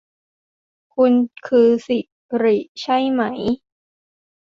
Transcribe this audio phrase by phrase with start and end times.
[0.95, 1.13] คุณ
[1.47, 1.99] คือสิ
[2.43, 3.21] ริใช่ไหม